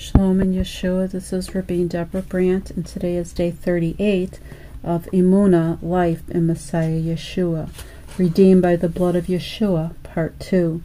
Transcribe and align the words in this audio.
Shalom 0.00 0.40
and 0.40 0.54
Yeshua. 0.54 1.10
This 1.10 1.30
is 1.30 1.54
Rabbi 1.54 1.84
Deborah 1.84 2.22
Brandt, 2.22 2.70
and 2.70 2.86
today 2.86 3.16
is 3.16 3.34
day 3.34 3.50
38 3.50 4.40
of 4.82 5.04
Emunah, 5.12 5.76
Life 5.82 6.22
in 6.30 6.46
Messiah 6.46 6.98
Yeshua, 6.98 7.68
Redeemed 8.16 8.62
by 8.62 8.76
the 8.76 8.88
Blood 8.88 9.14
of 9.14 9.26
Yeshua, 9.26 9.92
Part 10.02 10.40
2. 10.40 10.80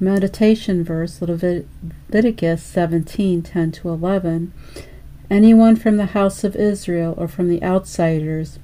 Meditation 0.00 0.82
verse, 0.82 1.22
Leviticus 1.22 2.60
17 2.64 3.40
10 3.40 3.70
to 3.70 3.88
11. 3.88 4.52
Anyone 5.30 5.76
from 5.76 5.96
the 5.96 6.06
house 6.06 6.42
of 6.42 6.56
Israel 6.56 7.14
or 7.16 7.28
from 7.28 7.48
the 7.48 7.62
outsiders 7.62 8.58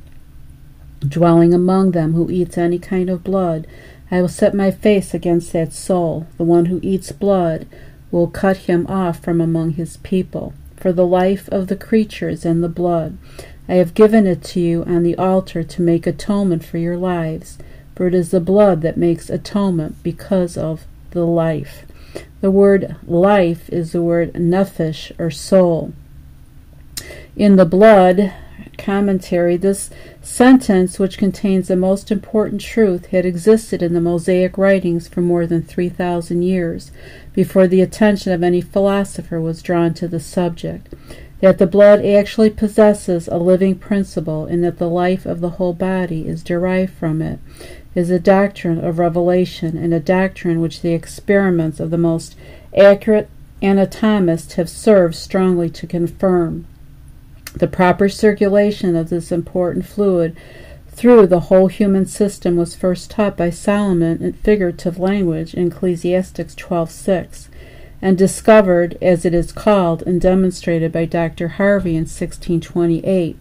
dwelling 0.98 1.54
among 1.54 1.92
them 1.92 2.14
who 2.14 2.28
eats 2.28 2.58
any 2.58 2.80
kind 2.80 3.08
of 3.08 3.22
blood, 3.22 3.68
I 4.10 4.20
will 4.20 4.28
set 4.28 4.52
my 4.52 4.72
face 4.72 5.14
against 5.14 5.52
that 5.52 5.72
soul, 5.72 6.26
the 6.38 6.44
one 6.44 6.64
who 6.64 6.80
eats 6.82 7.12
blood 7.12 7.68
will 8.16 8.28
cut 8.28 8.56
him 8.56 8.86
off 8.86 9.18
from 9.18 9.42
among 9.42 9.72
his 9.72 9.98
people. 9.98 10.54
For 10.74 10.90
the 10.90 11.06
life 11.06 11.50
of 11.50 11.66
the 11.66 11.76
creatures 11.76 12.46
and 12.46 12.64
the 12.64 12.68
blood, 12.68 13.18
I 13.68 13.74
have 13.74 13.92
given 13.92 14.26
it 14.26 14.42
to 14.44 14.60
you 14.60 14.84
on 14.84 15.02
the 15.02 15.16
altar 15.16 15.62
to 15.62 15.82
make 15.82 16.06
atonement 16.06 16.64
for 16.64 16.78
your 16.78 16.96
lives. 16.96 17.58
For 17.94 18.06
it 18.06 18.14
is 18.14 18.30
the 18.30 18.40
blood 18.40 18.80
that 18.80 18.96
makes 18.96 19.28
atonement 19.28 20.02
because 20.02 20.56
of 20.56 20.86
the 21.10 21.26
life. 21.26 21.84
The 22.40 22.50
word 22.50 22.96
life 23.06 23.68
is 23.68 23.92
the 23.92 24.02
word 24.02 24.32
nephesh 24.32 25.12
or 25.18 25.30
soul. 25.30 25.92
In 27.36 27.56
the 27.56 27.66
blood, 27.66 28.32
commentary, 28.78 29.56
this 29.56 29.90
sentence, 30.22 30.98
which 30.98 31.18
contains 31.18 31.68
the 31.68 31.76
most 31.76 32.10
important 32.10 32.60
truth, 32.60 33.06
had 33.06 33.24
existed 33.24 33.82
in 33.82 33.94
the 33.94 34.00
Mosaic 34.00 34.56
writings 34.56 35.08
for 35.08 35.20
more 35.20 35.46
than 35.46 35.62
3,000 35.62 36.42
years 36.42 36.90
before 37.32 37.66
the 37.66 37.80
attention 37.80 38.32
of 38.32 38.42
any 38.42 38.60
philosopher 38.60 39.40
was 39.40 39.62
drawn 39.62 39.94
to 39.94 40.08
the 40.08 40.20
subject. 40.20 40.94
That 41.40 41.58
the 41.58 41.66
blood 41.66 42.04
actually 42.04 42.50
possesses 42.50 43.28
a 43.28 43.36
living 43.36 43.74
principle 43.76 44.46
and 44.46 44.64
that 44.64 44.78
the 44.78 44.88
life 44.88 45.26
of 45.26 45.40
the 45.40 45.50
whole 45.50 45.74
body 45.74 46.26
is 46.26 46.42
derived 46.42 46.92
from 46.92 47.20
it 47.20 47.38
is 47.94 48.10
a 48.10 48.18
doctrine 48.18 48.82
of 48.84 48.98
revelation 48.98 49.76
and 49.76 49.92
a 49.92 50.00
doctrine 50.00 50.60
which 50.60 50.82
the 50.82 50.92
experiments 50.92 51.80
of 51.80 51.90
the 51.90 51.98
most 51.98 52.36
accurate 52.76 53.28
anatomists 53.62 54.54
have 54.54 54.68
served 54.68 55.14
strongly 55.14 55.70
to 55.70 55.86
confirm. 55.86 56.66
The 57.56 57.66
proper 57.66 58.10
circulation 58.10 58.94
of 58.94 59.08
this 59.08 59.32
important 59.32 59.86
fluid 59.86 60.36
through 60.90 61.26
the 61.26 61.40
whole 61.40 61.68
human 61.68 62.04
system 62.04 62.56
was 62.56 62.74
first 62.74 63.10
taught 63.10 63.34
by 63.34 63.48
Solomon 63.48 64.22
in 64.22 64.34
figurative 64.34 64.98
language 64.98 65.54
in 65.54 65.68
Ecclesiastes 65.68 66.54
12:6 66.54 67.48
and 68.02 68.18
discovered 68.18 68.98
as 69.00 69.24
it 69.24 69.32
is 69.32 69.52
called 69.52 70.02
and 70.02 70.20
demonstrated 70.20 70.92
by 70.92 71.06
Dr. 71.06 71.48
Harvey 71.48 71.96
in 71.96 72.04
1628. 72.04 73.36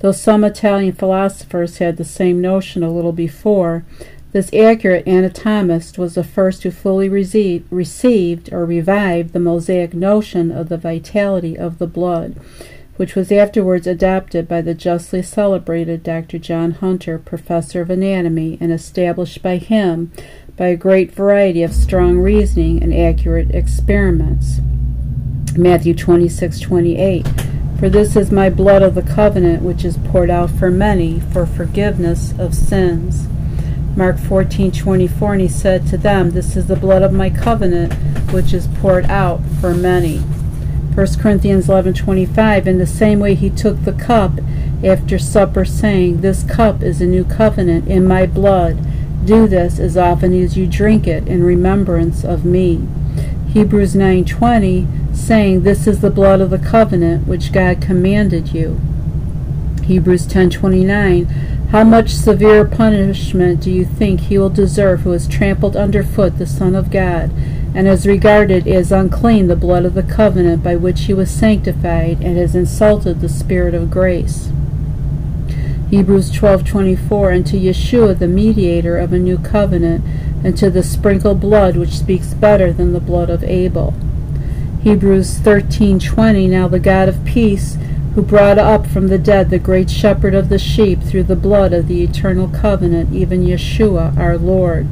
Though 0.00 0.12
some 0.12 0.44
Italian 0.44 0.92
philosophers 0.92 1.78
had 1.78 1.96
the 1.96 2.04
same 2.04 2.42
notion 2.42 2.82
a 2.82 2.92
little 2.92 3.12
before, 3.12 3.84
this 4.32 4.52
accurate 4.52 5.08
anatomist 5.08 5.96
was 5.96 6.14
the 6.14 6.24
first 6.24 6.62
who 6.62 6.70
fully 6.70 7.08
receive, 7.08 7.64
received 7.70 8.52
or 8.52 8.66
revived 8.66 9.32
the 9.32 9.40
Mosaic 9.40 9.94
notion 9.94 10.52
of 10.52 10.68
the 10.68 10.76
vitality 10.76 11.56
of 11.56 11.78
the 11.78 11.86
blood 11.86 12.34
which 12.96 13.14
was 13.14 13.30
afterwards 13.30 13.86
adopted 13.86 14.48
by 14.48 14.60
the 14.60 14.74
justly 14.74 15.22
celebrated 15.22 16.02
Dr. 16.02 16.38
John 16.38 16.72
Hunter, 16.72 17.18
professor 17.18 17.80
of 17.80 17.90
anatomy, 17.90 18.58
and 18.60 18.72
established 18.72 19.42
by 19.42 19.56
him 19.56 20.12
by 20.56 20.68
a 20.68 20.76
great 20.76 21.12
variety 21.12 21.62
of 21.62 21.74
strong 21.74 22.18
reasoning 22.18 22.82
and 22.82 22.94
accurate 22.94 23.50
experiments. 23.50 24.60
Matthew 25.56 25.94
26 25.94 26.60
28. 26.60 27.26
For 27.78 27.90
this 27.90 28.16
is 28.16 28.32
my 28.32 28.48
blood 28.48 28.82
of 28.82 28.94
the 28.94 29.02
covenant, 29.02 29.62
which 29.62 29.84
is 29.84 29.98
poured 29.98 30.30
out 30.30 30.50
for 30.50 30.70
many 30.70 31.20
for 31.20 31.44
forgiveness 31.44 32.32
of 32.38 32.54
sins. 32.54 33.26
Mark 33.96 34.18
14 34.18 34.72
24. 34.72 35.32
And 35.32 35.42
he 35.42 35.48
said 35.48 35.86
to 35.88 35.98
them, 35.98 36.30
This 36.30 36.56
is 36.56 36.66
the 36.66 36.76
blood 36.76 37.02
of 37.02 37.12
my 37.12 37.28
covenant, 37.28 37.92
which 38.32 38.54
is 38.54 38.66
poured 38.66 39.06
out 39.06 39.40
for 39.60 39.74
many. 39.74 40.22
1 40.96 41.18
Corinthians 41.20 41.68
11:25 41.68 42.66
in 42.66 42.78
the 42.78 42.86
same 42.86 43.20
way 43.20 43.34
he 43.34 43.50
took 43.50 43.84
the 43.84 43.92
cup 43.92 44.40
after 44.82 45.18
supper 45.18 45.64
saying 45.64 46.20
this 46.22 46.42
cup 46.42 46.82
is 46.82 47.00
a 47.00 47.06
new 47.06 47.22
covenant 47.22 47.86
in 47.86 48.04
my 48.04 48.26
blood. 48.26 48.78
Do 49.24 49.46
this 49.46 49.78
as 49.78 49.96
often 49.96 50.32
as 50.32 50.56
you 50.56 50.66
drink 50.66 51.06
it 51.06 51.28
in 51.28 51.44
remembrance 51.44 52.24
of 52.24 52.44
me 52.44 52.80
Hebrews 53.56 53.94
9:20 53.94 54.86
saying 55.14 55.62
this 55.62 55.86
is 55.86 56.00
the 56.00 56.10
blood 56.10 56.42
of 56.42 56.50
the 56.50 56.58
covenant 56.58 57.26
which 57.26 57.52
God 57.52 57.80
commanded 57.80 58.52
you. 58.52 58.78
Hebrews 59.82 60.26
10:29 60.26 61.26
How 61.70 61.82
much 61.82 62.14
severe 62.14 62.66
punishment 62.66 63.62
do 63.62 63.70
you 63.70 63.86
think 63.86 64.20
he 64.20 64.36
will 64.36 64.50
deserve 64.50 65.00
who 65.00 65.12
has 65.12 65.26
trampled 65.26 65.74
underfoot 65.74 66.36
the 66.36 66.44
son 66.44 66.74
of 66.74 66.90
God 66.90 67.30
and 67.76 67.86
has 67.86 68.06
regarded 68.06 68.66
as 68.66 68.90
unclean 68.90 69.48
the 69.48 69.54
blood 69.54 69.84
of 69.84 69.92
the 69.92 70.02
covenant 70.02 70.62
by 70.62 70.74
which 70.74 71.02
he 71.02 71.12
was 71.12 71.30
sanctified, 71.30 72.18
and 72.22 72.38
has 72.38 72.56
insulted 72.56 73.20
the 73.20 73.28
Spirit 73.28 73.74
of 73.74 73.90
grace. 73.90 74.48
Hebrews 75.90 76.30
12:24 76.30 77.30
and 77.30 77.46
to 77.46 77.58
Yeshua 77.58 78.18
the 78.18 78.26
mediator 78.26 78.96
of 78.96 79.12
a 79.12 79.18
new 79.18 79.36
covenant 79.36 80.02
and 80.42 80.56
to 80.56 80.70
the 80.70 80.82
sprinkled 80.82 81.38
blood 81.38 81.76
which 81.76 81.98
speaks 81.98 82.32
better 82.32 82.72
than 82.72 82.94
the 82.94 82.98
blood 82.98 83.28
of 83.28 83.44
Abel. 83.44 83.92
Hebrews 84.80 85.38
13:20 85.40 86.48
Now 86.48 86.68
the 86.68 86.78
God 86.78 87.10
of 87.10 87.26
peace 87.26 87.76
who 88.14 88.22
brought 88.22 88.56
up 88.56 88.86
from 88.86 89.08
the 89.08 89.18
dead 89.18 89.50
the 89.50 89.58
great 89.58 89.90
shepherd 89.90 90.34
of 90.34 90.48
the 90.48 90.58
sheep 90.58 91.02
through 91.02 91.24
the 91.24 91.36
blood 91.36 91.74
of 91.74 91.88
the 91.88 92.02
eternal 92.02 92.48
covenant 92.48 93.12
even 93.12 93.44
Yeshua 93.44 94.16
our 94.16 94.38
Lord 94.38 94.86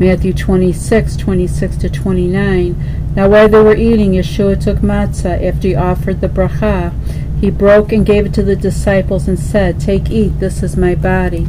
Matthew 0.00 0.32
26, 0.32 1.14
26 1.18 1.76
to 1.76 1.90
29. 1.90 3.12
Now 3.14 3.28
while 3.28 3.50
they 3.50 3.60
were 3.60 3.76
eating, 3.76 4.12
Yeshua 4.12 4.58
took 4.58 4.78
matzah 4.78 5.44
after 5.46 5.68
he 5.68 5.74
offered 5.74 6.22
the 6.22 6.28
bracha. 6.28 6.94
He 7.38 7.50
broke 7.50 7.92
and 7.92 8.06
gave 8.06 8.24
it 8.24 8.32
to 8.34 8.42
the 8.42 8.56
disciples 8.56 9.28
and 9.28 9.38
said, 9.38 9.78
Take, 9.78 10.10
eat, 10.10 10.40
this 10.40 10.62
is 10.62 10.74
my 10.74 10.94
body. 10.94 11.48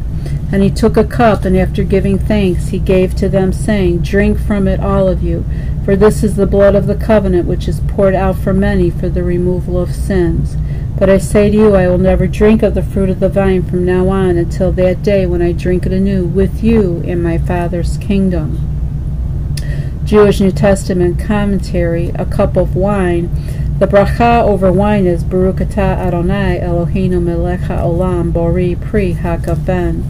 And 0.52 0.62
he 0.62 0.70
took 0.70 0.98
a 0.98 1.06
cup, 1.06 1.46
and 1.46 1.56
after 1.56 1.86
giving 1.86 2.20
thanks, 2.20 2.68
he 2.68 2.80
gave 2.80 3.16
to 3.16 3.30
them, 3.30 3.54
saying, 3.54 4.00
Drink 4.00 4.38
from 4.38 4.68
it, 4.68 4.82
all 4.82 5.08
of 5.08 5.24
you, 5.24 5.46
for 5.86 5.96
this 5.96 6.22
is 6.22 6.36
the 6.36 6.46
blood 6.46 6.76
of 6.76 6.88
the 6.88 6.96
covenant 6.96 7.48
which 7.48 7.70
is 7.70 7.80
poured 7.88 8.16
out 8.16 8.38
for 8.38 8.52
many 8.52 8.90
for 8.90 9.08
the 9.08 9.24
removal 9.24 9.80
of 9.80 9.96
sins. 9.96 10.58
But 11.02 11.10
I 11.10 11.18
say 11.18 11.50
to 11.50 11.58
you, 11.58 11.74
I 11.74 11.88
will 11.88 11.98
never 11.98 12.28
drink 12.28 12.62
of 12.62 12.76
the 12.76 12.84
fruit 12.84 13.10
of 13.10 13.20
the 13.20 13.28
vine 13.28 13.64
from 13.64 13.84
now 13.84 14.10
on 14.10 14.38
until 14.38 14.72
that 14.74 15.02
day 15.02 15.26
when 15.26 15.42
I 15.42 15.52
drink 15.52 15.88
it 15.88 15.92
anew 15.92 16.26
with 16.26 16.64
you 16.64 16.98
in 16.98 17.24
my 17.24 17.40
Father's 17.40 17.98
kingdom. 17.98 18.60
Jewish 20.04 20.40
New 20.40 20.52
Testament 20.52 21.20
commentary, 21.20 22.10
a 22.10 22.28
cup 22.28 22.56
of 22.56 22.76
wine. 22.76 23.32
The 23.80 23.88
bracha 23.88 24.44
over 24.44 24.72
wine 24.72 25.08
is 25.08 25.24
Baruch 25.24 25.56
atah 25.56 25.98
Adonai 25.98 26.60
Eloheinu 26.62 27.20
melech 27.20 27.62
haolam 27.62 28.32
bori 28.32 28.76
pri 28.76 29.16
hagafen. 29.16 30.04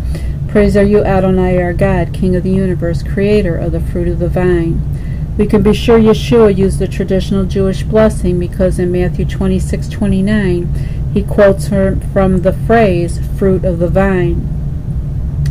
Praise 0.49 0.75
are 0.75 0.83
you, 0.83 1.05
Adonai, 1.05 1.57
our 1.63 1.71
God, 1.71 2.13
King 2.13 2.35
of 2.35 2.43
the 2.43 2.51
universe, 2.51 3.01
creator 3.01 3.55
of 3.55 3.71
the 3.71 3.79
fruit 3.79 4.09
of 4.09 4.19
the 4.19 4.27
vine. 4.27 4.81
We 5.37 5.45
can 5.47 5.63
be 5.63 5.73
sure 5.73 5.97
Yeshua 5.97 6.55
used 6.57 6.79
the 6.79 6.87
traditional 6.87 7.45
Jewish 7.45 7.83
blessing 7.83 8.37
because 8.37 8.77
in 8.77 8.91
Matthew 8.91 9.25
26:29 9.25 10.67
he 11.13 11.23
quotes 11.23 11.69
from 11.69 12.41
the 12.41 12.55
phrase 12.67 13.19
fruit 13.37 13.63
of 13.63 13.79
the 13.79 13.87
vine. 13.87 14.47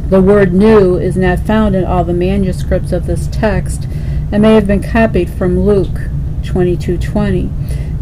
The 0.08 0.20
word 0.20 0.52
new 0.52 0.96
is 0.96 1.16
not 1.16 1.40
found 1.40 1.74
in 1.74 1.84
all 1.84 2.04
the 2.04 2.12
manuscripts 2.12 2.92
of 2.92 3.06
this 3.06 3.26
text 3.28 3.86
and 4.30 4.42
may 4.42 4.54
have 4.54 4.66
been 4.66 4.82
copied 4.82 5.30
from 5.30 5.60
Luke 5.60 6.10
22:20. 6.42 7.48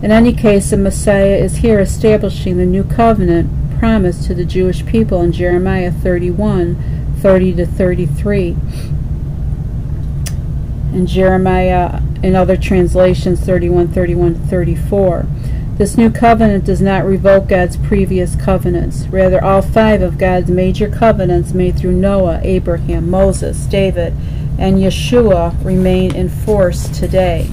In 0.03 0.11
any 0.11 0.33
case, 0.33 0.71
the 0.71 0.77
Messiah 0.77 1.37
is 1.37 1.57
here 1.57 1.79
establishing 1.79 2.57
the 2.57 2.67
new 2.67 2.83
covenant 2.83 3.51
promised 3.79 4.25
to 4.25 4.35
the 4.35 4.45
Jewish 4.45 4.85
people 4.85 5.23
in 5.23 5.33
Jeremiah 5.33 5.93
31 5.93 6.77
30 7.21 7.55
to 7.55 7.67
33 7.67 8.57
in 10.99 11.07
Jeremiah 11.07 12.03
in 12.25 12.35
other 12.35 12.57
translations 12.57 13.41
31, 13.41 13.89
31, 13.89 14.35
34. 14.35 15.27
This 15.77 15.97
new 15.97 16.11
covenant 16.11 16.65
does 16.65 16.83
not 16.83 17.05
revoke 17.05 17.47
God's 17.47 17.77
previous 17.77 18.35
covenants. 18.35 19.07
Rather, 19.07 19.43
all 19.43 19.63
five 19.63 20.03
of 20.03 20.19
God's 20.19 20.51
major 20.51 20.91
covenants 20.91 21.55
made 21.55 21.79
through 21.79 21.93
Noah, 21.93 22.41
Abraham, 22.43 23.09
Moses, 23.09 23.65
David, 23.67 24.13
and 24.59 24.79
Yeshua 24.79 25.65
remain 25.65 26.17
in 26.17 26.29
force 26.29 26.89
today. 26.89 27.49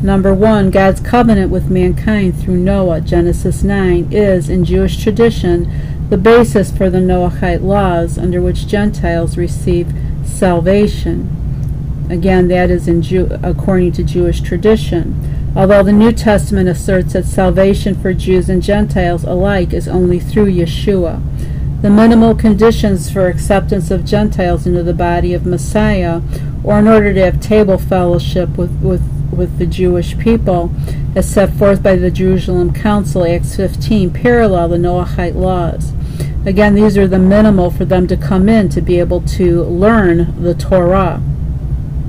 Number 0.00 0.32
one, 0.32 0.70
God's 0.70 1.00
covenant 1.00 1.50
with 1.50 1.68
mankind 1.68 2.40
through 2.40 2.58
Noah, 2.58 3.00
Genesis 3.00 3.64
9, 3.64 4.12
is, 4.12 4.48
in 4.48 4.64
Jewish 4.64 5.02
tradition, 5.02 6.08
the 6.10 6.18
basis 6.18 6.70
for 6.70 6.88
the 6.88 6.98
Noahide 6.98 7.62
laws 7.62 8.18
under 8.18 8.40
which 8.40 8.68
Gentiles 8.68 9.36
receive 9.36 9.92
salvation. 10.24 11.41
Again, 12.12 12.48
that 12.48 12.70
is 12.70 12.88
in 12.88 13.00
Jew- 13.00 13.38
according 13.42 13.92
to 13.92 14.02
Jewish 14.02 14.42
tradition. 14.42 15.14
although 15.56 15.82
the 15.82 15.92
New 15.92 16.12
Testament 16.12 16.68
asserts 16.68 17.14
that 17.14 17.24
salvation 17.24 17.94
for 17.94 18.12
Jews 18.12 18.50
and 18.50 18.62
Gentiles 18.62 19.24
alike 19.24 19.72
is 19.72 19.88
only 19.88 20.20
through 20.20 20.52
Yeshua. 20.52 21.22
The 21.80 21.88
minimal 21.88 22.34
conditions 22.34 23.10
for 23.10 23.28
acceptance 23.28 23.90
of 23.90 24.04
Gentiles 24.04 24.66
into 24.66 24.82
the 24.82 24.92
body 24.92 25.32
of 25.32 25.46
Messiah, 25.46 26.20
or 26.62 26.78
in 26.78 26.86
order 26.86 27.14
to 27.14 27.24
have 27.24 27.40
table 27.40 27.78
fellowship 27.78 28.58
with, 28.58 28.78
with, 28.82 29.02
with 29.32 29.56
the 29.58 29.66
Jewish 29.66 30.18
people, 30.18 30.70
as 31.16 31.32
set 31.32 31.54
forth 31.54 31.82
by 31.82 31.96
the 31.96 32.10
Jerusalem 32.10 32.74
Council, 32.74 33.26
Acts 33.26 33.56
15, 33.56 34.10
parallel 34.10 34.68
the 34.68 34.76
Noahide 34.76 35.34
laws. 35.34 35.94
Again, 36.44 36.74
these 36.74 36.98
are 36.98 37.08
the 37.08 37.18
minimal 37.18 37.70
for 37.70 37.86
them 37.86 38.06
to 38.08 38.18
come 38.18 38.50
in 38.50 38.68
to 38.68 38.82
be 38.82 38.98
able 38.98 39.22
to 39.22 39.62
learn 39.64 40.42
the 40.42 40.54
Torah. 40.54 41.22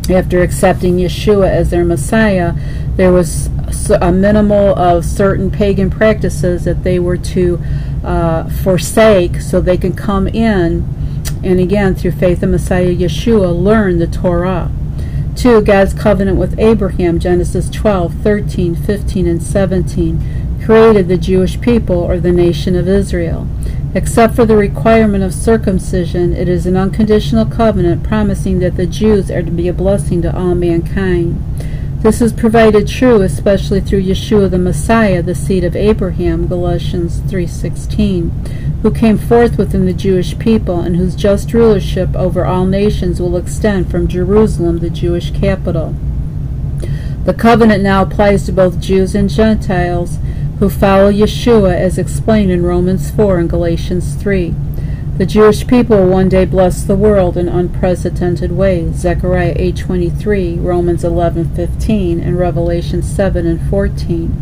After 0.10 0.42
accepting 0.42 0.98
Yeshua 0.98 1.50
as 1.50 1.70
their 1.70 1.86
Messiah, 1.86 2.54
there 2.96 3.12
was 3.12 3.48
a 4.02 4.12
minimal 4.12 4.78
of 4.78 5.06
certain 5.06 5.50
pagan 5.50 5.90
practices 5.90 6.66
that 6.66 6.84
they 6.84 7.00
were 7.00 7.18
to 7.18 7.62
uh, 8.04 8.50
forsake 8.50 9.40
so 9.40 9.62
they 9.62 9.78
can 9.78 9.94
come 9.94 10.28
in 10.28 10.86
and 11.44 11.60
again, 11.60 11.94
through 11.94 12.12
faith 12.12 12.42
in 12.42 12.52
Messiah 12.52 12.96
Yeshua, 12.96 13.54
learn 13.54 14.00
the 14.00 14.08
Torah. 14.08 14.72
2. 15.36 15.62
God's 15.62 15.94
covenant 15.94 16.38
with 16.38 16.58
Abraham, 16.58 17.20
Genesis 17.20 17.70
12, 17.70 18.14
13, 18.14 18.76
15, 18.76 19.28
and 19.28 19.44
17, 19.44 20.62
created 20.64 21.10
the 21.10 21.18
Jewish 21.18 21.60
people 21.60 21.98
or 21.98 22.20
the 22.20 22.32
nation 22.32 22.78
of 22.78 22.88
Israel. 22.88 23.46
Except 23.96 24.36
for 24.36 24.44
the 24.44 24.58
requirement 24.58 25.24
of 25.24 25.36
circumcision, 25.36 26.34
it 26.34 26.50
is 26.50 26.66
an 26.66 26.76
unconditional 26.76 27.46
covenant 27.46 28.04
promising 28.04 28.58
that 28.60 28.76
the 28.76 28.88
Jews 28.88 29.30
are 29.30 29.44
to 29.44 29.52
be 29.52 29.68
a 29.68 29.74
blessing 29.74 30.24
to 30.24 30.36
all 30.36 30.56
mankind. 30.56 31.40
This 32.02 32.20
is 32.20 32.34
provided 32.34 32.88
true 32.88 33.22
especially 33.22 33.80
through 33.80 34.04
Yeshua 34.04 34.50
the 34.50 34.58
Messiah, 34.58 35.22
the 35.22 35.36
seed 35.36 35.64
of 35.64 35.76
Abraham, 35.76 36.48
Galatians 36.48 37.22
3:16, 37.28 38.32
who 38.82 38.90
came 38.92 39.18
forth 39.18 39.60
within 39.60 39.86
the 39.86 39.94
Jewish 39.94 40.38
people 40.40 40.82
and 40.82 40.98
whose 40.98 41.16
just 41.16 41.54
rulership 41.54 42.16
over 42.16 42.46
all 42.46 42.66
nations 42.66 43.22
will 43.22 43.38
extend 43.38 43.92
from 43.92 44.08
Jerusalem, 44.08 44.80
the 44.80 44.90
Jewish 44.90 45.32
capital. 45.32 45.94
The 47.26 47.34
covenant 47.34 47.84
now 47.84 48.02
applies 48.02 48.44
to 48.48 48.52
both 48.52 48.82
Jews 48.82 49.16
and 49.16 49.30
Gentiles 49.30 50.18
who 50.60 50.70
follow 50.70 51.12
Yeshua 51.12 51.74
as 51.74 51.98
explained 51.98 52.52
in 52.52 52.64
Romans 52.64 53.12
4 53.12 53.40
and 53.40 53.50
Galatians 53.50 54.16
3. 54.16 54.54
The 55.18 55.26
Jewish 55.28 55.68
people 55.68 55.98
will 55.98 56.08
one 56.08 56.28
day 56.28 56.44
bless 56.44 56.82
the 56.82 56.96
world 56.96 57.38
in 57.38 57.48
unprecedented 57.48 58.52
ways. 58.52 58.96
Zechariah 58.96 59.54
8:23, 59.56 60.58
Romans 60.60 61.04
11:15, 61.04 62.20
and 62.20 62.38
Revelation 62.38 63.04
7 63.04 63.46
and 63.46 63.62
14. 63.70 64.34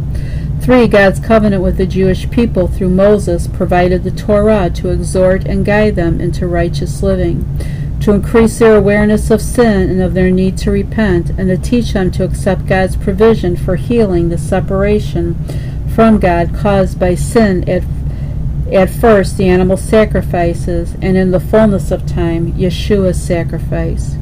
3. 0.61 0.87
God's 0.87 1.19
covenant 1.19 1.61
with 1.61 1.75
the 1.75 1.85
Jewish 1.85 2.29
people 2.29 2.67
through 2.67 2.89
Moses 2.89 3.47
provided 3.47 4.03
the 4.03 4.11
Torah 4.11 4.69
to 4.75 4.91
exhort 4.91 5.43
and 5.45 5.65
guide 5.65 5.95
them 5.95 6.21
into 6.21 6.47
righteous 6.47 7.03
living, 7.03 7.43
to 7.99 8.13
increase 8.13 8.59
their 8.59 8.77
awareness 8.77 9.29
of 9.29 9.41
sin 9.41 9.89
and 9.89 10.01
of 10.01 10.13
their 10.13 10.31
need 10.31 10.55
to 10.59 10.71
repent, 10.71 11.31
and 11.37 11.49
to 11.49 11.57
teach 11.57 11.91
them 11.91 12.11
to 12.11 12.23
accept 12.23 12.67
God's 12.67 12.95
provision 12.95 13.57
for 13.57 13.75
healing 13.75 14.29
the 14.29 14.37
separation 14.37 15.35
from 15.95 16.19
God 16.19 16.53
caused 16.55 16.99
by 16.99 17.15
sin 17.15 17.67
at 17.69 17.83
at 18.71 18.89
first, 18.89 19.35
the 19.35 19.49
animal 19.49 19.75
sacrifices, 19.75 20.93
and 21.01 21.17
in 21.17 21.31
the 21.31 21.41
fullness 21.41 21.91
of 21.91 22.05
time, 22.05 22.53
Yeshua's 22.53 23.21
sacrifice. 23.21 24.15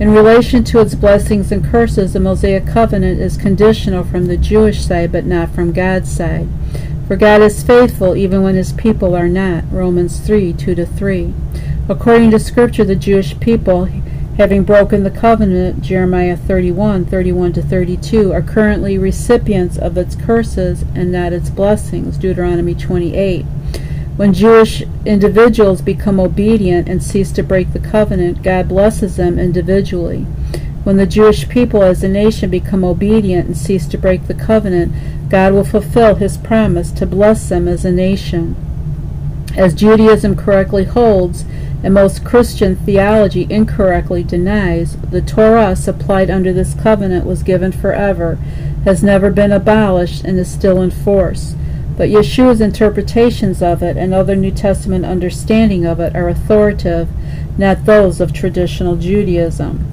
In 0.00 0.10
relation 0.10 0.64
to 0.64 0.80
its 0.80 0.96
blessings 0.96 1.52
and 1.52 1.64
curses, 1.64 2.12
the 2.12 2.20
Mosaic 2.20 2.66
covenant 2.66 3.20
is 3.20 3.36
conditional 3.36 4.02
from 4.02 4.26
the 4.26 4.36
Jewish 4.36 4.84
side, 4.84 5.12
but 5.12 5.26
not 5.26 5.50
from 5.50 5.72
God's 5.72 6.10
side. 6.10 6.48
For 7.06 7.16
God 7.16 7.40
is 7.40 7.62
faithful 7.62 8.16
even 8.16 8.42
when 8.42 8.56
his 8.56 8.72
people 8.72 9.14
are 9.14 9.28
not. 9.28 9.64
Romans 9.70 10.18
3 10.20 10.52
2 10.52 10.84
3. 10.84 11.34
According 11.88 12.32
to 12.32 12.38
Scripture, 12.38 12.84
the 12.84 12.96
Jewish 12.96 13.38
people, 13.38 13.88
having 14.38 14.62
broken 14.62 15.02
the 15.02 15.10
covenant, 15.10 15.82
Jeremiah 15.82 16.36
31 16.36 17.06
31 17.06 17.52
32, 17.52 18.32
are 18.32 18.40
currently 18.40 18.96
recipients 18.96 19.76
of 19.76 19.98
its 19.98 20.14
curses 20.14 20.82
and 20.94 21.10
not 21.10 21.32
its 21.32 21.50
blessings. 21.50 22.16
Deuteronomy 22.16 22.74
28. 22.74 23.42
When 24.16 24.32
Jewish 24.32 24.82
individuals 25.04 25.82
become 25.82 26.20
obedient 26.20 26.88
and 26.88 27.02
cease 27.02 27.32
to 27.32 27.42
break 27.42 27.72
the 27.72 27.80
covenant, 27.80 28.42
God 28.44 28.68
blesses 28.68 29.16
them 29.16 29.40
individually. 29.40 30.22
When 30.84 30.96
the 30.96 31.06
Jewish 31.06 31.48
people 31.48 31.82
as 31.82 32.04
a 32.04 32.08
nation 32.08 32.48
become 32.48 32.84
obedient 32.84 33.46
and 33.46 33.56
cease 33.56 33.86
to 33.88 33.98
break 33.98 34.28
the 34.28 34.34
covenant, 34.34 35.28
God 35.28 35.52
will 35.52 35.64
fulfill 35.64 36.14
his 36.14 36.36
promise 36.36 36.92
to 36.92 37.06
bless 37.06 37.48
them 37.48 37.66
as 37.66 37.84
a 37.84 37.90
nation. 37.90 38.54
As 39.56 39.74
Judaism 39.74 40.36
correctly 40.36 40.84
holds, 40.84 41.44
and 41.82 41.94
most 41.94 42.24
Christian 42.24 42.76
theology 42.76 43.46
incorrectly 43.48 44.22
denies, 44.22 44.96
the 44.96 45.22
Torah 45.22 45.76
supplied 45.76 46.30
under 46.30 46.52
this 46.52 46.74
covenant 46.74 47.26
was 47.26 47.42
given 47.42 47.72
forever, 47.72 48.36
has 48.84 49.02
never 49.02 49.30
been 49.30 49.52
abolished, 49.52 50.24
and 50.24 50.38
is 50.38 50.50
still 50.50 50.82
in 50.82 50.90
force 50.90 51.54
but 51.98 52.08
Yeshua's 52.08 52.60
interpretations 52.60 53.60
of 53.60 53.82
it 53.82 53.96
and 53.96 54.14
other 54.14 54.36
New 54.36 54.52
Testament 54.52 55.04
understanding 55.04 55.84
of 55.84 55.98
it 55.98 56.14
are 56.14 56.28
authoritative, 56.28 57.08
not 57.58 57.86
those 57.86 58.20
of 58.20 58.32
traditional 58.32 58.94
Judaism. 58.94 59.84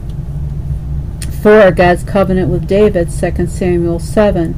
4. 1.41 1.71
God's 1.71 2.03
covenant 2.03 2.51
with 2.51 2.67
David, 2.67 3.09
2 3.09 3.47
Samuel 3.47 3.97
7, 3.97 4.53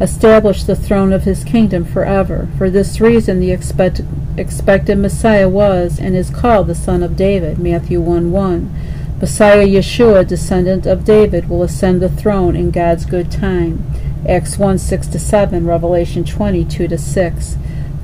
established 0.00 0.66
the 0.66 0.76
throne 0.76 1.12
of 1.12 1.24
his 1.24 1.44
kingdom 1.44 1.84
forever. 1.84 2.48
For 2.58 2.70
this 2.70 3.00
reason, 3.00 3.40
the 3.40 3.52
expect, 3.52 4.00
expected 4.36 4.98
Messiah 4.98 5.48
was 5.48 5.98
and 5.98 6.16
is 6.16 6.30
called 6.30 6.66
the 6.66 6.74
Son 6.74 7.02
of 7.02 7.16
David, 7.16 7.58
Matthew 7.58 8.00
1 8.00 8.32
1. 8.32 8.74
Messiah 9.20 9.66
Yeshua, 9.66 10.26
descendant 10.26 10.84
of 10.84 11.04
David, 11.04 11.48
will 11.48 11.62
ascend 11.62 12.02
the 12.02 12.08
throne 12.08 12.56
in 12.56 12.72
God's 12.72 13.04
good 13.04 13.30
time. 13.30 13.84
Acts 14.28 14.58
1 14.58 14.78
6 14.78 15.06
to 15.08 15.18
7, 15.18 15.66
Revelation 15.66 16.24
22 16.24 16.88
to 16.88 16.98
6. 16.98 17.56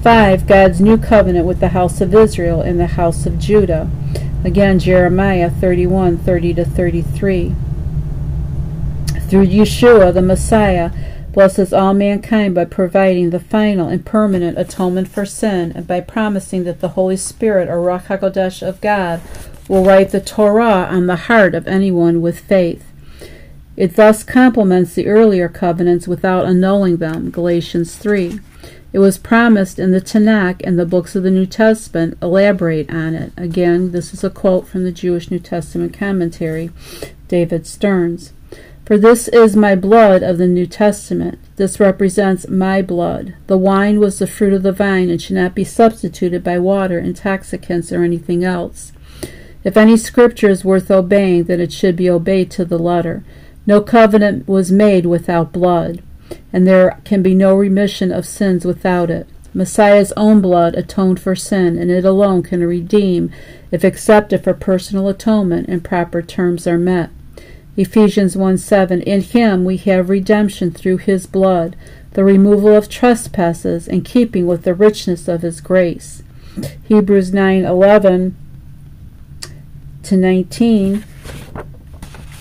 5. 0.02 0.46
God's 0.46 0.80
new 0.80 0.96
covenant 0.96 1.44
with 1.44 1.58
the 1.58 1.70
house 1.70 2.00
of 2.00 2.14
Israel 2.14 2.60
and 2.60 2.78
the 2.78 2.86
house 2.86 3.26
of 3.26 3.38
Judah. 3.38 3.90
Again, 4.44 4.78
Jeremiah 4.78 5.50
31 5.50 6.18
30 6.18 6.54
to 6.54 6.64
33. 6.64 7.54
Through 9.28 9.46
Yeshua, 9.46 10.14
the 10.14 10.22
Messiah, 10.22 10.92
blesses 11.38 11.72
all 11.72 11.94
mankind 11.94 12.52
by 12.52 12.64
providing 12.64 13.30
the 13.30 13.38
final 13.38 13.86
and 13.86 14.04
permanent 14.04 14.58
atonement 14.58 15.06
for 15.06 15.24
sin 15.24 15.70
and 15.70 15.86
by 15.86 16.00
promising 16.00 16.64
that 16.64 16.80
the 16.80 16.88
Holy 16.88 17.16
Spirit, 17.16 17.68
or 17.68 17.76
Ruach 17.76 18.06
HaKodesh 18.06 18.60
of 18.66 18.80
God, 18.80 19.20
will 19.68 19.84
write 19.84 20.10
the 20.10 20.20
Torah 20.20 20.88
on 20.90 21.06
the 21.06 21.14
heart 21.14 21.54
of 21.54 21.68
anyone 21.68 22.20
with 22.20 22.40
faith. 22.40 22.84
It 23.76 23.94
thus 23.94 24.24
complements 24.24 24.94
the 24.94 25.06
earlier 25.06 25.48
covenants 25.48 26.08
without 26.08 26.44
annulling 26.44 26.96
them. 26.96 27.30
Galatians 27.30 27.94
3. 27.94 28.40
It 28.92 28.98
was 28.98 29.16
promised 29.16 29.78
in 29.78 29.92
the 29.92 30.00
Tanakh 30.00 30.60
and 30.64 30.76
the 30.76 30.84
books 30.84 31.14
of 31.14 31.22
the 31.22 31.30
New 31.30 31.46
Testament 31.46 32.18
elaborate 32.20 32.90
on 32.90 33.14
it. 33.14 33.32
Again, 33.36 33.92
this 33.92 34.12
is 34.12 34.24
a 34.24 34.30
quote 34.30 34.66
from 34.66 34.82
the 34.82 34.90
Jewish 34.90 35.30
New 35.30 35.38
Testament 35.38 35.96
commentary, 35.96 36.70
David 37.28 37.64
Stearns. 37.64 38.32
For 38.88 38.96
this 38.96 39.28
is 39.28 39.54
my 39.54 39.74
blood 39.74 40.22
of 40.22 40.38
the 40.38 40.46
New 40.46 40.64
Testament. 40.64 41.38
This 41.56 41.78
represents 41.78 42.48
my 42.48 42.80
blood. 42.80 43.34
The 43.46 43.58
wine 43.58 44.00
was 44.00 44.18
the 44.18 44.26
fruit 44.26 44.54
of 44.54 44.62
the 44.62 44.72
vine 44.72 45.10
and 45.10 45.20
should 45.20 45.36
not 45.36 45.54
be 45.54 45.62
substituted 45.62 46.42
by 46.42 46.58
water, 46.58 46.98
intoxicants, 46.98 47.92
or 47.92 48.02
anything 48.02 48.44
else. 48.44 48.92
If 49.62 49.76
any 49.76 49.98
scripture 49.98 50.48
is 50.48 50.64
worth 50.64 50.90
obeying, 50.90 51.44
then 51.44 51.60
it 51.60 51.70
should 51.70 51.96
be 51.96 52.08
obeyed 52.08 52.50
to 52.52 52.64
the 52.64 52.78
letter. 52.78 53.22
No 53.66 53.82
covenant 53.82 54.48
was 54.48 54.72
made 54.72 55.04
without 55.04 55.52
blood, 55.52 56.02
and 56.50 56.66
there 56.66 56.98
can 57.04 57.22
be 57.22 57.34
no 57.34 57.54
remission 57.54 58.10
of 58.10 58.24
sins 58.24 58.64
without 58.64 59.10
it. 59.10 59.28
Messiah's 59.52 60.14
own 60.16 60.40
blood 60.40 60.74
atoned 60.74 61.20
for 61.20 61.36
sin, 61.36 61.76
and 61.76 61.90
it 61.90 62.06
alone 62.06 62.42
can 62.42 62.64
redeem 62.64 63.30
if 63.70 63.84
accepted 63.84 64.42
for 64.42 64.54
personal 64.54 65.08
atonement 65.08 65.68
and 65.68 65.84
proper 65.84 66.22
terms 66.22 66.66
are 66.66 66.78
met. 66.78 67.10
Ephesians 67.78 68.36
1 68.36 68.58
7 68.58 69.02
In 69.02 69.22
him 69.22 69.64
we 69.64 69.76
have 69.76 70.10
redemption 70.10 70.72
through 70.72 70.96
his 70.96 71.26
blood, 71.26 71.76
the 72.12 72.24
removal 72.24 72.74
of 72.74 72.88
trespasses, 72.88 73.86
in 73.86 74.02
keeping 74.02 74.46
with 74.46 74.64
the 74.64 74.74
richness 74.74 75.28
of 75.28 75.42
his 75.42 75.60
grace. 75.60 76.22
Hebrews 76.82 77.32
9 77.32 77.64
11 77.64 78.36
to 80.02 80.16
19 80.16 81.04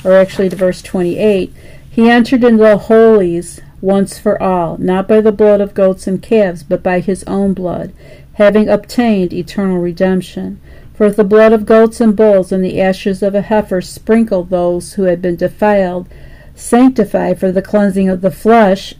or 0.04 0.14
actually 0.14 0.50
to 0.50 0.56
verse 0.56 0.82
28, 0.82 1.54
he 1.90 2.10
entered 2.10 2.44
into 2.44 2.64
the 2.64 2.78
holies 2.78 3.62
once 3.82 4.18
for 4.18 4.42
all, 4.42 4.78
not 4.78 5.08
by 5.08 5.22
the 5.22 5.32
blood 5.32 5.62
of 5.62 5.74
goats 5.74 6.08
and 6.08 6.24
calves, 6.24 6.64
but 6.64 6.82
by 6.82 7.00
his 7.00 7.24
own 7.26 7.54
blood, 7.54 7.94
having 8.34 8.70
obtained 8.70 9.34
eternal 9.34 9.78
redemption. 9.78 10.60
For 10.98 11.06
if 11.06 11.16
the 11.16 11.24
blood 11.24 11.54
of 11.54 11.68
goats 11.68 12.02
and 12.02 12.16
bulls 12.16 12.52
and 12.52 12.66
the 12.66 12.82
ashes 12.82 13.22
of 13.22 13.36
a 13.36 13.42
heifer 13.42 13.82
sprinkled 13.82 14.50
those 14.50 14.94
who 14.94 15.04
had 15.04 15.22
been 15.22 15.36
defiled, 15.36 16.10
sanctified 16.56 17.40
for 17.40 17.52
the 17.52 17.62
cleansing 17.62 18.10
of 18.10 18.22
the 18.22 18.32
flesh, 18.32 18.96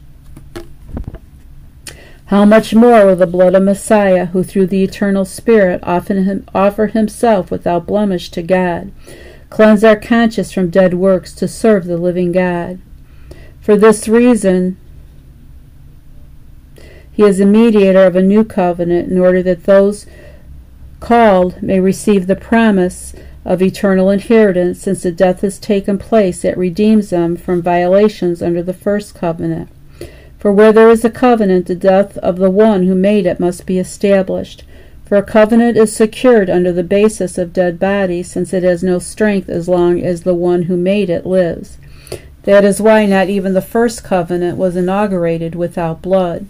how 2.26 2.44
much 2.44 2.72
more 2.72 3.04
will 3.04 3.16
the 3.16 3.26
blood 3.26 3.56
of 3.56 3.64
Messiah, 3.64 4.26
who 4.26 4.44
through 4.44 4.68
the 4.68 4.84
eternal 4.84 5.24
Spirit 5.24 5.80
often 5.82 6.48
offer 6.54 6.86
himself 6.86 7.50
without 7.50 7.88
blemish 7.88 8.30
to 8.30 8.42
God, 8.42 8.92
cleanse 9.50 9.82
our 9.82 9.96
conscience 9.96 10.52
from 10.52 10.70
dead 10.70 10.94
works 10.94 11.32
to 11.32 11.48
serve 11.48 11.86
the 11.86 11.96
living 11.96 12.30
God? 12.30 12.78
For 13.60 13.76
this 13.76 14.06
reason, 14.06 14.76
he 17.10 17.24
is 17.24 17.40
a 17.40 17.44
mediator 17.44 18.04
of 18.04 18.14
a 18.14 18.22
new 18.22 18.44
covenant 18.44 19.10
in 19.10 19.18
order 19.18 19.42
that 19.42 19.64
those 19.64 20.06
called 21.00 21.62
may 21.62 21.80
receive 21.80 22.26
the 22.26 22.36
promise 22.36 23.14
of 23.44 23.62
eternal 23.62 24.10
inheritance 24.10 24.80
since 24.80 25.04
a 25.04 25.12
death 25.12 25.40
has 25.40 25.58
taken 25.58 25.98
place 25.98 26.42
that 26.42 26.58
redeems 26.58 27.10
them 27.10 27.36
from 27.36 27.62
violations 27.62 28.42
under 28.42 28.62
the 28.62 28.74
first 28.74 29.14
covenant. 29.14 29.68
For 30.38 30.52
where 30.52 30.72
there 30.72 30.90
is 30.90 31.04
a 31.04 31.10
covenant, 31.10 31.66
the 31.66 31.74
death 31.74 32.16
of 32.18 32.36
the 32.36 32.50
one 32.50 32.86
who 32.86 32.94
made 32.94 33.26
it 33.26 33.40
must 33.40 33.66
be 33.66 33.78
established. 33.78 34.64
For 35.04 35.16
a 35.16 35.22
covenant 35.22 35.76
is 35.76 35.92
secured 35.92 36.50
under 36.50 36.70
the 36.70 36.84
basis 36.84 37.38
of 37.38 37.52
dead 37.54 37.78
bodies, 37.80 38.30
since 38.30 38.52
it 38.52 38.62
has 38.62 38.82
no 38.82 38.98
strength 38.98 39.48
as 39.48 39.68
long 39.68 40.02
as 40.02 40.22
the 40.22 40.34
one 40.34 40.64
who 40.64 40.76
made 40.76 41.08
it 41.10 41.26
lives. 41.26 41.78
That 42.42 42.64
is 42.64 42.80
why 42.80 43.06
not 43.06 43.28
even 43.28 43.54
the 43.54 43.62
first 43.62 44.04
covenant 44.04 44.58
was 44.58 44.76
inaugurated 44.76 45.54
without 45.54 46.02
blood. 46.02 46.46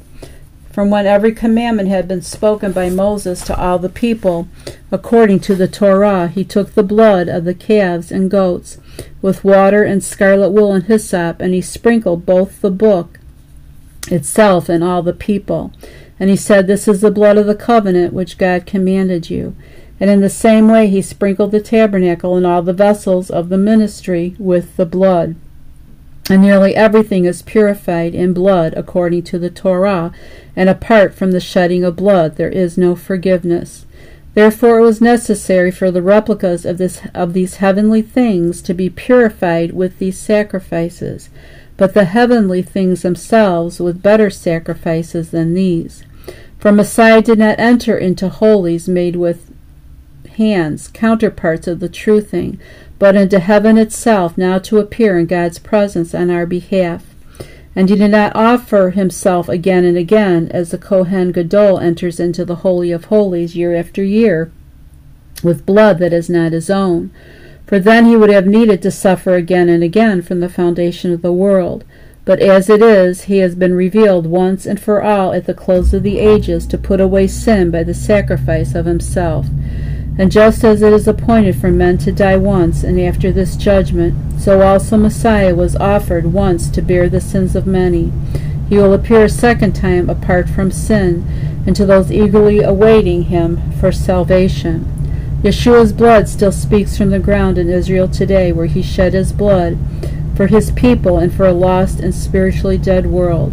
From 0.78 0.90
when 0.90 1.06
every 1.06 1.32
commandment 1.32 1.88
had 1.88 2.06
been 2.06 2.22
spoken 2.22 2.70
by 2.70 2.88
Moses 2.88 3.42
to 3.46 3.60
all 3.60 3.80
the 3.80 3.88
people, 3.88 4.46
according 4.92 5.40
to 5.40 5.56
the 5.56 5.66
Torah, 5.66 6.28
he 6.28 6.44
took 6.44 6.74
the 6.74 6.84
blood 6.84 7.26
of 7.26 7.44
the 7.44 7.52
calves 7.52 8.12
and 8.12 8.30
goats, 8.30 8.78
with 9.20 9.42
water 9.42 9.82
and 9.82 10.04
scarlet 10.04 10.50
wool 10.50 10.72
and 10.72 10.84
hyssop, 10.84 11.40
and 11.40 11.52
he 11.52 11.60
sprinkled 11.60 12.24
both 12.24 12.60
the 12.60 12.70
book 12.70 13.18
itself 14.08 14.68
and 14.68 14.84
all 14.84 15.02
the 15.02 15.12
people. 15.12 15.72
And 16.20 16.30
he 16.30 16.36
said, 16.36 16.68
This 16.68 16.86
is 16.86 17.00
the 17.00 17.10
blood 17.10 17.38
of 17.38 17.46
the 17.46 17.56
covenant 17.56 18.12
which 18.12 18.38
God 18.38 18.64
commanded 18.64 19.28
you. 19.28 19.56
And 19.98 20.08
in 20.08 20.20
the 20.20 20.30
same 20.30 20.68
way 20.68 20.86
he 20.86 21.02
sprinkled 21.02 21.50
the 21.50 21.60
tabernacle 21.60 22.36
and 22.36 22.46
all 22.46 22.62
the 22.62 22.72
vessels 22.72 23.30
of 23.30 23.48
the 23.48 23.58
ministry 23.58 24.36
with 24.38 24.76
the 24.76 24.86
blood. 24.86 25.34
And 26.30 26.42
nearly 26.42 26.76
everything 26.76 27.24
is 27.24 27.42
purified 27.42 28.14
in 28.14 28.32
blood 28.32 28.74
according 28.76 29.22
to 29.24 29.38
the 29.38 29.50
Torah, 29.50 30.12
and 30.54 30.68
apart 30.68 31.14
from 31.14 31.32
the 31.32 31.40
shedding 31.40 31.84
of 31.84 31.96
blood 31.96 32.36
there 32.36 32.50
is 32.50 32.76
no 32.76 32.94
forgiveness. 32.94 33.86
Therefore 34.34 34.78
it 34.78 34.82
was 34.82 35.00
necessary 35.00 35.70
for 35.70 35.90
the 35.90 36.02
replicas 36.02 36.64
of 36.64 36.78
this 36.78 37.00
of 37.14 37.32
these 37.32 37.56
heavenly 37.56 38.02
things 38.02 38.60
to 38.62 38.74
be 38.74 38.90
purified 38.90 39.72
with 39.72 39.98
these 39.98 40.18
sacrifices 40.18 41.30
but 41.78 41.94
the 41.94 42.04
heavenly 42.04 42.60
things 42.60 43.02
themselves 43.02 43.80
with 43.80 44.02
better 44.02 44.28
sacrifices 44.28 45.30
than 45.30 45.54
these. 45.54 46.02
For 46.58 46.72
Messiah 46.72 47.22
did 47.22 47.38
not 47.38 47.58
enter 47.58 47.96
into 47.96 48.28
holies 48.28 48.88
made 48.88 49.14
with 49.16 49.47
hands, 50.38 50.88
counterparts 50.88 51.66
of 51.66 51.80
the 51.80 51.88
true 51.88 52.20
thing, 52.20 52.58
but 52.98 53.14
into 53.14 53.38
heaven 53.38 53.76
itself, 53.76 54.38
now 54.38 54.58
to 54.58 54.78
appear 54.78 55.18
in 55.18 55.26
God's 55.26 55.58
presence 55.58 56.14
on 56.14 56.30
our 56.30 56.46
behalf. 56.46 57.04
And 57.76 57.90
he 57.90 57.96
did 57.96 58.10
not 58.10 58.34
offer 58.34 58.90
himself 58.90 59.48
again 59.48 59.84
and 59.84 59.96
again, 59.96 60.48
as 60.50 60.70
the 60.70 60.78
Kohen 60.78 61.30
Gadol 61.30 61.78
enters 61.78 62.18
into 62.18 62.44
the 62.44 62.56
Holy 62.56 62.90
of 62.90 63.04
Holies 63.04 63.54
year 63.54 63.76
after 63.76 64.02
year, 64.02 64.50
with 65.44 65.66
blood 65.66 65.98
that 65.98 66.12
is 66.12 66.28
not 66.28 66.52
his 66.52 66.70
own 66.70 67.12
for 67.68 67.78
then 67.78 68.06
he 68.06 68.16
would 68.16 68.30
have 68.30 68.46
needed 68.46 68.80
to 68.80 68.90
suffer 68.90 69.34
again 69.34 69.68
and 69.68 69.84
again 69.84 70.22
from 70.22 70.40
the 70.40 70.48
foundation 70.48 71.12
of 71.12 71.20
the 71.20 71.34
world. 71.34 71.84
But 72.24 72.40
as 72.40 72.70
it 72.70 72.80
is, 72.80 73.24
he 73.24 73.38
has 73.38 73.54
been 73.54 73.74
revealed 73.74 74.26
once 74.26 74.64
and 74.64 74.80
for 74.80 75.02
all 75.02 75.34
at 75.34 75.44
the 75.44 75.52
close 75.52 75.92
of 75.92 76.02
the 76.02 76.18
ages 76.18 76.66
to 76.68 76.78
put 76.78 76.98
away 76.98 77.26
sin 77.26 77.70
by 77.70 77.82
the 77.82 77.92
sacrifice 77.92 78.74
of 78.74 78.86
himself. 78.86 79.48
And 80.18 80.32
just 80.32 80.64
as 80.64 80.82
it 80.82 80.92
is 80.92 81.06
appointed 81.06 81.54
for 81.54 81.70
men 81.70 81.96
to 81.98 82.10
die 82.10 82.36
once, 82.36 82.82
and 82.82 83.00
after 83.00 83.30
this 83.30 83.54
judgment, 83.54 84.40
so 84.40 84.62
also 84.62 84.96
Messiah 84.96 85.54
was 85.54 85.76
offered 85.76 86.32
once 86.32 86.68
to 86.70 86.82
bear 86.82 87.08
the 87.08 87.20
sins 87.20 87.54
of 87.54 87.68
many. 87.68 88.12
He 88.68 88.76
will 88.76 88.92
appear 88.92 89.24
a 89.24 89.28
second 89.28 89.74
time 89.74 90.10
apart 90.10 90.48
from 90.48 90.72
sin, 90.72 91.24
and 91.64 91.76
to 91.76 91.86
those 91.86 92.10
eagerly 92.10 92.60
awaiting 92.60 93.24
him 93.24 93.72
for 93.78 93.92
salvation. 93.92 94.92
Yeshua's 95.42 95.92
blood 95.92 96.28
still 96.28 96.50
speaks 96.50 96.98
from 96.98 97.10
the 97.10 97.20
ground 97.20 97.56
in 97.56 97.70
Israel 97.70 98.08
today, 98.08 98.50
where 98.50 98.66
he 98.66 98.82
shed 98.82 99.12
his 99.12 99.32
blood 99.32 99.78
for 100.34 100.48
his 100.48 100.72
people 100.72 101.18
and 101.18 101.32
for 101.32 101.46
a 101.46 101.52
lost 101.52 102.00
and 102.00 102.12
spiritually 102.12 102.76
dead 102.76 103.06
world. 103.06 103.52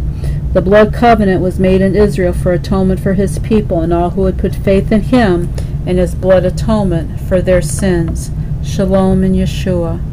The 0.52 0.62
blood 0.62 0.92
covenant 0.92 1.42
was 1.42 1.60
made 1.60 1.80
in 1.80 1.94
Israel 1.94 2.32
for 2.32 2.52
atonement 2.52 2.98
for 2.98 3.14
his 3.14 3.38
people 3.38 3.82
and 3.82 3.92
all 3.92 4.10
who 4.10 4.22
would 4.22 4.38
put 4.38 4.54
faith 4.54 4.90
in 4.90 5.02
him 5.02 5.52
and 5.86 5.98
his 5.98 6.14
blood 6.14 6.44
atonement 6.44 7.20
for 7.20 7.40
their 7.40 7.62
sins. 7.62 8.30
Shalom 8.62 9.24
in 9.24 9.32
Yeshua. 9.32 10.06